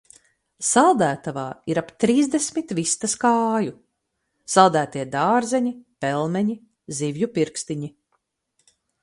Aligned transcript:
Saldētavā 0.67 1.43
ir 1.73 1.79
ap 1.81 1.91
trīsdesmit 2.03 2.73
vistas 2.79 3.13
kāju. 3.25 3.75
Saldētie 4.55 5.05
dārzeņi, 5.17 5.75
pelmeņi, 6.07 6.59
zivju 7.03 7.31
pirkstiņi. 7.39 7.93